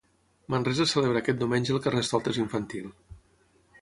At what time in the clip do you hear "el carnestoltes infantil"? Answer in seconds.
1.75-2.89